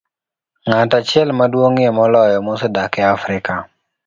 [0.67, 3.53] Ng'at achiel maduong'ie moloyo mosedak e Afrika